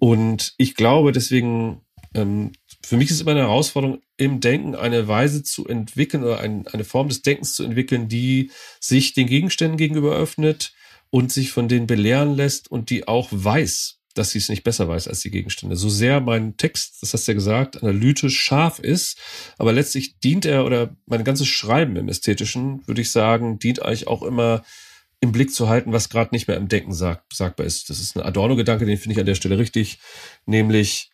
[0.00, 1.82] Und ich glaube deswegen,
[2.14, 2.52] ähm,
[2.84, 6.66] für mich ist es immer eine Herausforderung, im Denken eine Weise zu entwickeln oder ein,
[6.66, 10.72] eine Form des Denkens zu entwickeln, die sich den Gegenständen gegenüber öffnet,
[11.10, 14.88] und sich von denen belehren lässt und die auch weiß, dass sie es nicht besser
[14.88, 15.76] weiß als die Gegenstände.
[15.76, 19.18] So sehr mein Text, das hast du ja gesagt, analytisch scharf ist,
[19.58, 24.08] aber letztlich dient er oder mein ganzes Schreiben im Ästhetischen, würde ich sagen, dient eigentlich
[24.08, 24.64] auch immer
[25.20, 27.90] im Blick zu halten, was gerade nicht mehr im Denken sag, sagbar ist.
[27.90, 29.98] Das ist ein Adorno-Gedanke, den finde ich an der Stelle richtig,
[30.46, 31.10] nämlich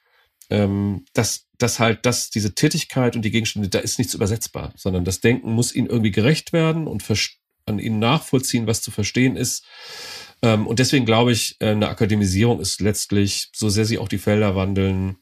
[0.50, 5.04] ähm, dass, dass halt das, diese Tätigkeit und die Gegenstände, da ist nichts übersetzbar, sondern
[5.04, 7.02] das Denken muss ihnen irgendwie gerecht werden und
[7.66, 9.64] an ihnen nachvollziehen, was zu verstehen ist.
[10.42, 14.18] Ähm, und deswegen glaube ich, äh, eine Akademisierung ist letztlich, so sehr sie auch die
[14.18, 15.16] Felder wandeln,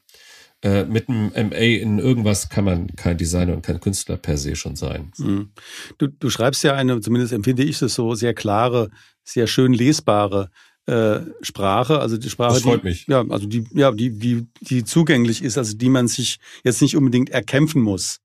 [0.63, 4.55] äh, mit einem MA in irgendwas kann man kein Designer und kein Künstler per se
[4.55, 5.11] schon sein.
[5.17, 5.51] Mhm.
[5.97, 8.89] Du, du schreibst ja eine, zumindest empfinde ich es so, sehr klare,
[9.25, 10.49] sehr schön lesbare
[10.85, 13.07] äh, Sprache, also die Sprache, das freut die, mich.
[13.07, 16.95] ja, also die, ja, die, die, die zugänglich ist, also die man sich jetzt nicht
[16.95, 18.19] unbedingt erkämpfen muss.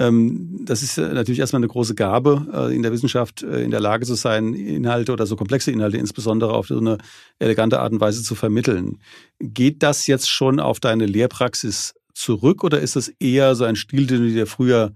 [0.00, 3.80] Ähm, das ist natürlich erstmal eine große Gabe, äh, in der Wissenschaft äh, in der
[3.80, 6.96] Lage zu sein, Inhalte oder so komplexe Inhalte insbesondere auf so eine
[7.38, 8.98] elegante Art und Weise zu vermitteln.
[9.40, 14.06] Geht das jetzt schon auf deine Lehrpraxis zurück oder ist das eher so ein Stil,
[14.06, 14.94] den du dir früher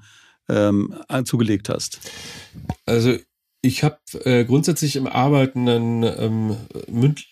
[0.49, 2.01] ähm, zugelegt hast?
[2.87, 3.19] Also
[3.65, 6.57] ich habe äh, grundsätzlich im Arbeiten einen ähm,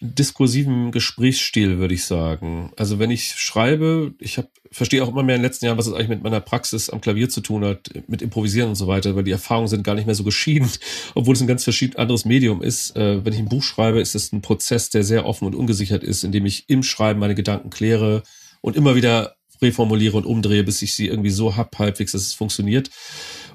[0.01, 2.73] diskursiven Gesprächsstil, würde ich sagen.
[2.77, 5.87] Also wenn ich schreibe, ich hab, verstehe auch immer mehr in den letzten Jahren, was
[5.87, 9.15] es eigentlich mit meiner Praxis am Klavier zu tun hat, mit Improvisieren und so weiter,
[9.15, 10.71] weil die Erfahrungen sind gar nicht mehr so geschieden,
[11.15, 12.97] obwohl es ein ganz verschieden anderes Medium ist.
[12.97, 16.03] Äh, wenn ich ein Buch schreibe, ist es ein Prozess, der sehr offen und ungesichert
[16.03, 18.23] ist, in dem ich im Schreiben meine Gedanken kläre
[18.63, 22.33] und immer wieder reformuliere und umdrehe, bis ich sie irgendwie so hab, halbwegs, dass es
[22.33, 22.91] funktioniert.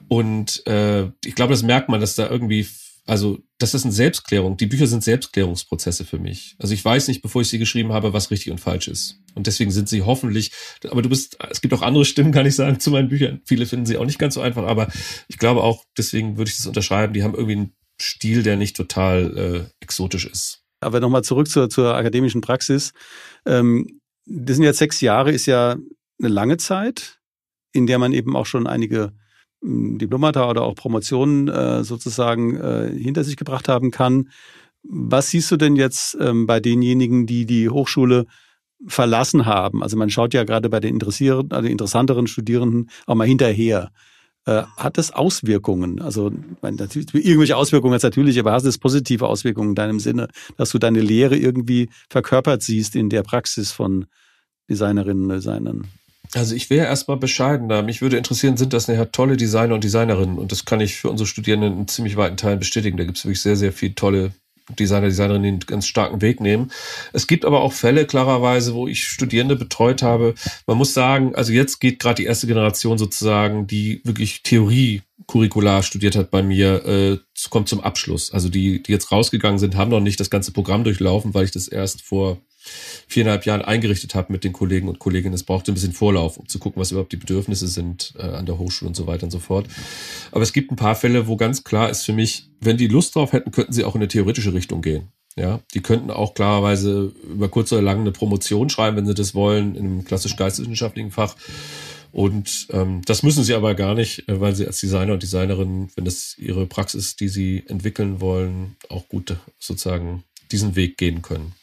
[0.10, 2.68] Und äh, ich glaube, das merkt man, dass da irgendwie,
[3.06, 4.58] also das ist eine Selbstklärung.
[4.58, 6.56] Die Bücher sind Selbstklärungsprozesse für mich.
[6.60, 9.20] Also ich weiß nicht, bevor ich sie geschrieben habe, was richtig und falsch ist.
[9.34, 10.52] Und deswegen sind sie hoffentlich,
[10.90, 13.42] aber du bist, es gibt auch andere Stimmen, kann ich sagen, zu meinen Büchern.
[13.46, 14.88] Viele finden sie auch nicht ganz so einfach, aber
[15.28, 18.76] ich glaube auch, deswegen würde ich das unterschreiben, die haben irgendwie einen Stil, der nicht
[18.76, 20.64] total äh, exotisch ist.
[20.80, 22.92] Aber nochmal zurück zur, zur akademischen Praxis.
[23.46, 25.78] Ähm, das sind jetzt sechs Jahre, ist ja
[26.20, 27.20] eine lange Zeit,
[27.72, 29.14] in der man eben auch schon einige
[29.62, 34.30] Diplomata oder auch Promotionen äh, sozusagen äh, hinter sich gebracht haben kann.
[34.84, 38.26] Was siehst du denn jetzt ähm, bei denjenigen, die die Hochschule
[38.86, 39.84] verlassen haben?
[39.84, 43.92] Also man schaut ja gerade bei den interessierten, also interessanteren Studierenden auch mal hinterher.
[44.46, 46.02] Äh, hat das Auswirkungen?
[46.02, 50.30] Also natürlich, irgendwelche Auswirkungen hat es natürlich, aber hast es positive Auswirkungen in deinem Sinne,
[50.56, 54.06] dass du deine Lehre irgendwie verkörpert siehst in der Praxis von
[54.70, 55.88] Designerinnen und Designern?
[56.38, 57.82] Also ich wäre erstmal bescheidener.
[57.82, 60.38] Mich würde interessieren, sind das nachher tolle Designer und Designerinnen?
[60.38, 62.98] Und das kann ich für unsere Studierenden in ziemlich weiten Teilen bestätigen.
[62.98, 64.32] Da gibt es wirklich sehr, sehr viele tolle
[64.78, 66.72] Designer, Designerinnen, die einen ganz starken Weg nehmen.
[67.14, 70.36] Es gibt aber auch Fälle, klarerweise, wo ich Studierende betreut habe.
[70.66, 75.84] Man muss sagen, also jetzt geht gerade die erste Generation sozusagen, die wirklich Theorie curricular
[75.84, 77.18] studiert hat bei mir, äh,
[77.50, 78.32] kommt zum Abschluss.
[78.32, 81.52] Also die, die jetzt rausgegangen sind, haben noch nicht das ganze Programm durchlaufen, weil ich
[81.52, 82.40] das erst vor
[83.08, 85.34] viereinhalb Jahren eingerichtet habe mit den Kollegen und Kolleginnen.
[85.34, 88.46] Es brauchte ein bisschen Vorlauf, um zu gucken, was überhaupt die Bedürfnisse sind äh, an
[88.46, 89.68] der Hochschule und so weiter und so fort.
[90.32, 93.16] Aber es gibt ein paar Fälle, wo ganz klar ist für mich, wenn die Lust
[93.16, 95.10] drauf hätten, könnten sie auch in eine theoretische Richtung gehen.
[95.36, 99.36] Ja, die könnten auch klarerweise über kurz oder lang eine Promotion schreiben, wenn sie das
[99.36, 101.36] wollen, in einem klassisch geisteswissenschaftlichen Fach.
[102.18, 105.90] Und ähm, das müssen sie aber gar nicht, äh, weil sie als Designer und Designerin,
[105.96, 111.54] wenn das ihre Praxis, die sie entwickeln wollen, auch gut sozusagen diesen Weg gehen können.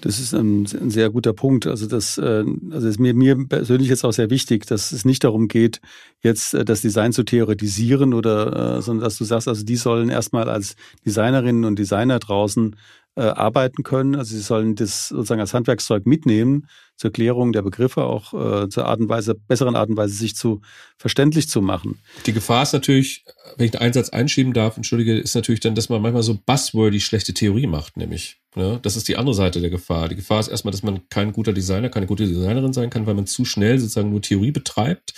[0.00, 1.66] Das ist ein, sehr guter Punkt.
[1.66, 5.24] Also das, äh, also ist mir, mir persönlich jetzt auch sehr wichtig, dass es nicht
[5.24, 5.82] darum geht,
[6.22, 10.48] jetzt äh, das Design zu theoretisieren oder, sondern dass du sagst, also die sollen erstmal
[10.48, 12.76] als Designerinnen und Designer draußen
[13.14, 14.14] arbeiten können.
[14.14, 16.66] Also sie sollen das sozusagen als Handwerkszeug mitnehmen
[16.98, 20.34] zur Klärung der Begriffe, auch äh, zur Art und Weise, besseren Art und Weise, sich
[20.34, 20.60] zu
[20.98, 21.98] verständlich zu machen.
[22.26, 23.24] Die Gefahr ist natürlich,
[23.56, 27.00] wenn ich den Einsatz einschieben darf, entschuldige, ist natürlich dann, dass man manchmal so buzzwordy
[27.00, 28.38] schlechte Theorie macht, nämlich.
[28.56, 28.80] Ne?
[28.82, 30.08] Das ist die andere Seite der Gefahr.
[30.08, 33.14] Die Gefahr ist erstmal, dass man kein guter Designer, keine gute Designerin sein kann, weil
[33.14, 35.14] man zu schnell sozusagen nur Theorie betreibt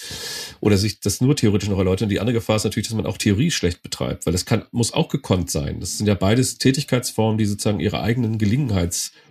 [0.61, 2.11] oder sich das nur theoretisch noch erläutert.
[2.11, 4.93] Die andere Gefahr ist natürlich, dass man auch Theorie schlecht betreibt, weil das kann, muss
[4.93, 5.81] auch gekonnt sein.
[5.81, 8.37] Das sind ja beides Tätigkeitsformen, die sozusagen ihre eigenen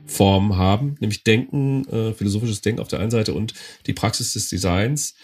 [0.09, 3.53] Gelegenheitsformen haben, nämlich Denken, äh, philosophisches Denken auf der einen Seite und
[3.85, 5.15] die Praxis des Designs.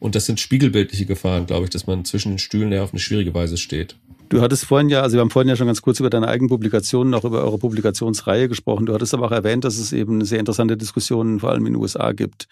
[0.00, 3.00] Und das sind spiegelbildliche Gefahren, glaube ich, dass man zwischen den Stühlen ja auf eine
[3.00, 3.96] schwierige Weise steht.
[4.28, 6.48] Du hattest vorhin ja, also wir haben vorhin ja schon ganz kurz über deine eigenen
[6.48, 8.86] Publikationen, auch über eure Publikationsreihe gesprochen.
[8.86, 11.80] Du hattest aber auch erwähnt, dass es eben sehr interessante Diskussionen vor allem in den
[11.80, 12.48] USA gibt.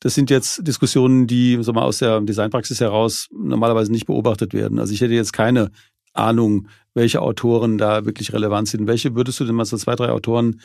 [0.00, 4.78] Das sind jetzt Diskussionen, die so mal aus der Designpraxis heraus normalerweise nicht beobachtet werden.
[4.78, 5.70] Also ich hätte jetzt keine
[6.14, 8.86] Ahnung, welche Autoren da wirklich relevant sind.
[8.86, 10.60] Welche würdest du denn mal so zwei, drei Autoren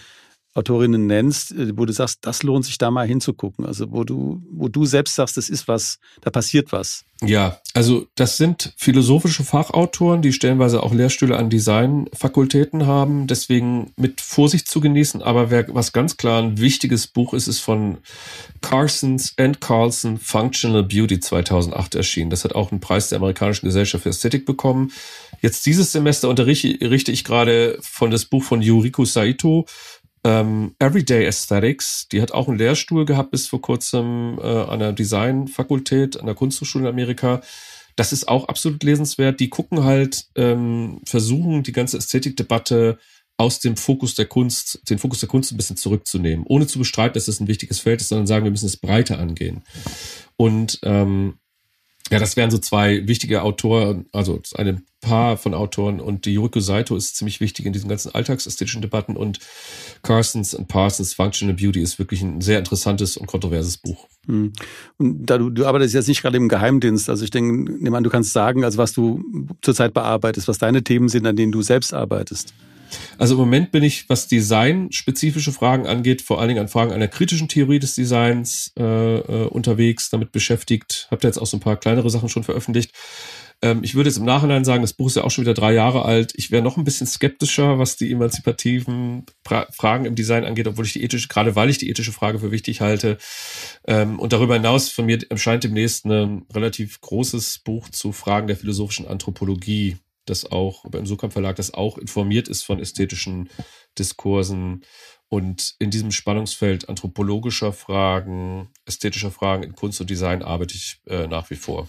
[0.56, 3.66] Autorinnen nennst, äh, wo du sagst, das lohnt sich da mal hinzugucken.
[3.66, 7.06] Also wo du, wo du selbst sagst, das ist was, da passiert was.
[7.22, 14.20] Ja, also das sind philosophische Fachautoren, die stellenweise auch Lehrstühle an Designfakultäten haben, deswegen mit
[14.20, 15.22] Vorsicht zu genießen.
[15.22, 18.00] Aber wer, was ganz klar ein wichtiges Buch ist, ist von
[18.62, 22.30] Carsons and Carlson Functional Beauty 2008 erschienen.
[22.30, 24.92] Das hat auch einen Preis der amerikanischen Gesellschaft für Ästhetik bekommen.
[25.42, 29.66] Jetzt dieses Semester unterrichte ich gerade von das Buch von Yuriko Saito,
[30.26, 34.92] ähm, Everyday Aesthetics, die hat auch einen Lehrstuhl gehabt bis vor kurzem äh, an der
[34.92, 37.42] Designfakultät, an der Kunsthochschule in Amerika.
[37.96, 39.40] Das ist auch absolut lesenswert.
[39.40, 42.98] Die gucken halt, ähm, versuchen die ganze Ästhetikdebatte
[43.38, 47.14] aus dem Fokus der Kunst, den Fokus der Kunst ein bisschen zurückzunehmen, ohne zu bestreiten,
[47.14, 49.62] dass es das ein wichtiges Feld ist, sondern sagen, wir müssen es breiter angehen.
[50.38, 51.36] Und ähm,
[52.12, 56.60] ja, das wären so zwei wichtige Autoren, also ein Paar von Autoren und die Yuriko
[56.60, 59.40] Saito ist ziemlich wichtig in diesen ganzen alltagsästhetischen Debatten und
[60.04, 64.08] Carsons and Parsons Functional Beauty ist wirklich ein sehr interessantes und kontroverses Buch.
[64.28, 64.54] Hm.
[64.98, 68.04] Und da du, du arbeitest jetzt nicht gerade im Geheimdienst, also ich denke, nehme an,
[68.04, 69.24] du kannst sagen, also was du
[69.62, 72.54] zurzeit bearbeitest, was deine Themen sind, an denen du selbst arbeitest.
[73.18, 77.08] Also im Moment bin ich, was designspezifische Fragen angeht, vor allen Dingen an Fragen einer
[77.08, 81.08] kritischen Theorie des Designs äh, äh, unterwegs, damit beschäftigt.
[81.12, 82.92] Habt ihr jetzt auch so ein paar kleinere Sachen schon veröffentlicht.
[83.62, 85.74] Ähm, ich würde jetzt im Nachhinein sagen, das Buch ist ja auch schon wieder drei
[85.74, 86.34] Jahre alt.
[86.36, 90.86] Ich wäre noch ein bisschen skeptischer, was die emanzipativen pra Fragen im Design angeht, obwohl
[90.86, 93.18] ich die ethische, gerade weil ich die ethische Frage für wichtig halte.
[93.88, 98.58] Ähm, und darüber hinaus von mir erscheint demnächst ein relativ großes Buch zu Fragen der
[98.58, 103.50] philosophischen Anthropologie das auch beim Sukamp Verlag, das auch informiert ist von ästhetischen
[103.98, 104.84] Diskursen.
[105.28, 111.28] Und in diesem Spannungsfeld anthropologischer Fragen, ästhetischer Fragen in Kunst und Design arbeite ich äh,
[111.28, 111.88] nach wie vor.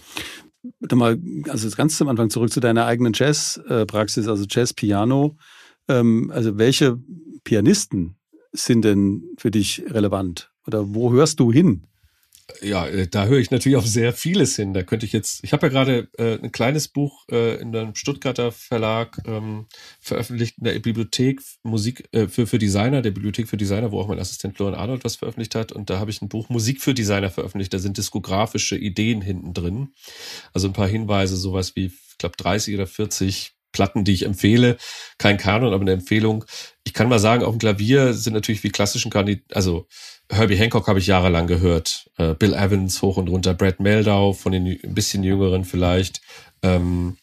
[0.91, 5.37] Mal, also ganz zum Anfang zurück zu deiner eigenen Jazzpraxis, also Jazz Piano.
[5.87, 6.99] Ähm, also welche
[7.43, 8.17] Pianisten
[8.51, 10.51] sind denn für dich relevant?
[10.65, 11.85] Oder wo hörst du hin?
[12.61, 14.73] Ja, äh, da höre ich natürlich auf sehr vieles hin.
[14.73, 17.93] Da könnte ich jetzt, ich habe ja gerade äh, ein kleines Buch äh, in einem
[17.93, 19.65] Stuttgarter Verlag ähm,
[19.99, 24.07] veröffentlicht in der Bibliothek Musik äh, für, für Designer, der Bibliothek für Designer, wo auch
[24.07, 25.73] mein Assistent Florian Arnold was veröffentlicht hat.
[25.73, 27.73] Und da habe ich ein Buch Musik für Designer veröffentlicht.
[27.73, 29.89] Da sind diskografische Ideen hinten drin.
[30.53, 34.77] Also ein paar Hinweise, sowas wie, ich glaube, 30 oder 40 Platten, die ich empfehle.
[35.19, 36.45] Kein Kanon, aber eine Empfehlung.
[36.83, 39.85] Ich kann mal sagen, auf dem Klavier sind natürlich wie klassischen Kandidaten, also
[40.31, 42.09] Herbie Hancock habe ich jahrelang gehört.
[42.17, 46.21] Äh, Bill Evans hoch und runter, Brad Meldau von den ein bisschen jüngeren vielleicht.
[46.63, 47.17] Ähm,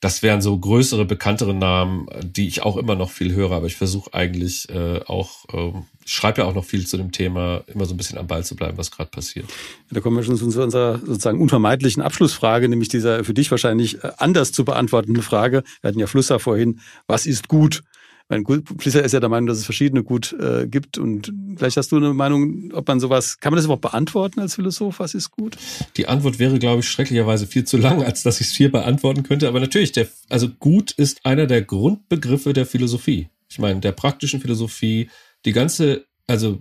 [0.00, 3.76] das wären so größere, bekanntere Namen, die ich auch immer noch viel höre, aber ich
[3.76, 5.72] versuche eigentlich äh, auch, äh,
[6.04, 8.56] schreibe ja auch noch viel zu dem Thema, immer so ein bisschen am Ball zu
[8.56, 9.46] bleiben, was gerade passiert.
[9.90, 14.12] Da kommen wir schon zu unserer sozusagen unvermeidlichen Abschlussfrage, nämlich dieser für dich wahrscheinlich äh,
[14.18, 15.62] anders zu beantwortende Frage.
[15.80, 17.82] Wir hatten ja Flusser vorhin, was ist gut?
[18.28, 18.44] Mein
[18.78, 21.96] Flisser ist ja der Meinung, dass es verschiedene gut äh, gibt und vielleicht hast du
[21.96, 25.56] eine Meinung, ob man sowas, kann man das überhaupt beantworten als Philosoph, was ist gut?
[25.96, 29.22] Die Antwort wäre, glaube ich, schrecklicherweise viel zu lang, als dass ich es hier beantworten
[29.22, 29.46] könnte.
[29.46, 33.28] Aber natürlich, der, also gut ist einer der Grundbegriffe der Philosophie.
[33.48, 35.08] Ich meine, der praktischen Philosophie,
[35.44, 36.60] die ganze, also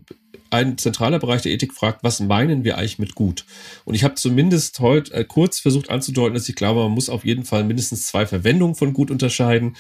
[0.51, 3.45] ein zentraler Bereich der Ethik fragt, was meinen wir eigentlich mit gut?
[3.83, 7.25] Und ich habe zumindest heute äh, kurz versucht anzudeuten, dass ich glaube, man muss auf
[7.25, 9.75] jeden Fall mindestens zwei Verwendungen von gut unterscheiden.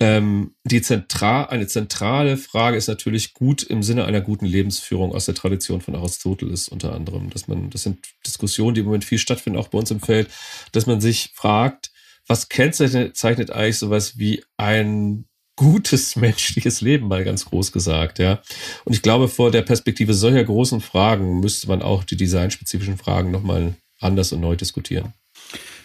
[0.00, 5.26] Ähm, die zentral, eine zentrale Frage ist natürlich gut im Sinne einer guten Lebensführung aus
[5.26, 9.18] der Tradition von Aristoteles unter anderem, dass man, das sind Diskussionen, die im Moment viel
[9.18, 10.28] stattfinden, auch bei uns im Feld,
[10.72, 11.90] dass man sich fragt,
[12.26, 15.26] was kennzeichnet eigentlich sowas wie ein
[15.60, 18.40] gutes menschliches Leben, mal ganz groß gesagt, ja.
[18.86, 23.30] Und ich glaube, vor der Perspektive solcher großen Fragen müsste man auch die designspezifischen Fragen
[23.30, 25.12] nochmal anders und neu diskutieren.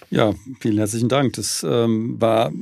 [0.09, 1.33] Ja, vielen herzlichen Dank.
[1.33, 2.53] Das ähm, war,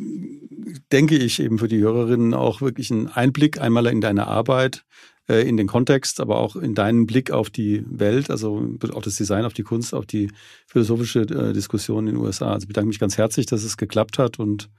[0.91, 4.83] denke ich, eben für die Hörerinnen auch wirklich ein Einblick einmal in deine Arbeit,
[5.29, 9.17] äh, in den Kontext, aber auch in deinen Blick auf die Welt, also auf das
[9.17, 10.31] Design, auf die Kunst, auf die
[10.65, 12.53] philosophische äh, Diskussion in den USA.
[12.53, 14.71] Also ich bedanke mich ganz herzlich, dass es geklappt hat und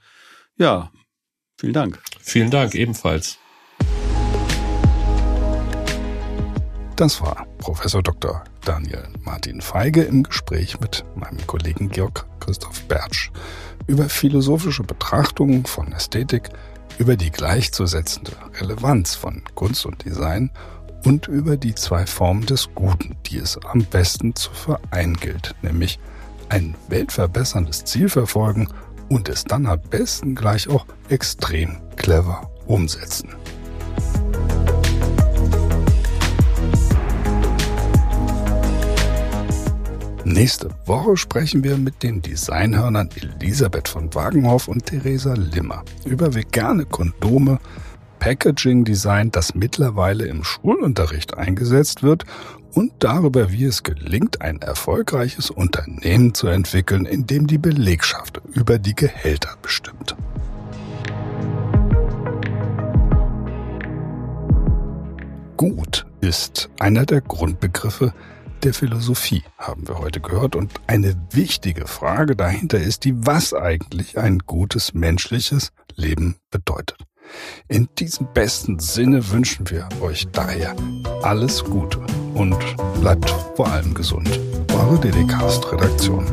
[0.59, 0.91] ja,
[1.57, 2.01] Vielen Dank.
[2.21, 3.39] Vielen Dank ebenfalls.
[6.97, 8.45] Das war Professor Dr.
[8.65, 13.31] Daniel Martin Feige im Gespräch mit meinem Kollegen Georg Christoph Bertsch
[13.87, 16.51] über philosophische Betrachtungen von Ästhetik,
[16.99, 20.51] über die gleichzusetzende Relevanz von Kunst und Design
[21.05, 25.99] und über die zwei Formen des Guten, die es am besten zu vereinen gilt, nämlich
[26.49, 28.69] ein weltverbesserndes Ziel verfolgen
[29.09, 33.31] und es dann am besten gleich auch extrem clever umsetzen.
[40.27, 46.87] Nächste Woche sprechen wir mit den Designhörnern Elisabeth von Wagenhoff und Theresa Limmer über vegane
[46.87, 47.59] Kondome,
[48.21, 52.25] Packaging-Design, das mittlerweile im Schulunterricht eingesetzt wird
[52.75, 58.79] und darüber, wie es gelingt, ein erfolgreiches Unternehmen zu entwickeln, in dem die Belegschaft über
[58.79, 60.17] die Gehälter bestimmt.
[65.57, 68.13] Gut ist einer der Grundbegriffe
[68.65, 70.57] der Philosophie, haben wir heute gehört.
[70.57, 76.99] Und eine wichtige Frage dahinter ist die, was eigentlich ein gutes menschliches Leben bedeutet.
[77.69, 80.75] In diesem besten Sinne wünschen wir euch daher
[81.23, 82.01] alles Gute
[82.35, 82.57] und
[83.01, 84.29] bleibt vor allem gesund.
[84.73, 86.27] Eure DDcast Redaktion.